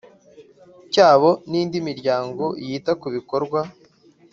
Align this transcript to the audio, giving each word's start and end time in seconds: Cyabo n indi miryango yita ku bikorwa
Cyabo 0.93 1.29
n 1.49 1.51
indi 1.61 1.77
miryango 1.87 2.45
yita 2.67 2.91
ku 3.01 3.07
bikorwa 3.15 3.59